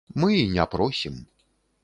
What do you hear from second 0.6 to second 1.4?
просім.